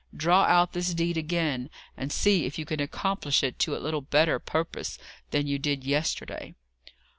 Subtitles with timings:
[0.17, 4.01] Draw out this deed again, and see if you can accomplish it to a little
[4.01, 4.97] better purpose
[5.29, 6.55] than you did yesterday."